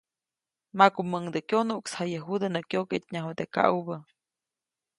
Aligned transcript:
Makumuŋde 0.77 1.39
kyonuʼksjaye 1.49 2.17
judä 2.25 2.47
nä 2.51 2.61
kyoketnyaju 2.69 3.31
teʼ 3.39 3.49
kaʼubä. 3.55 3.95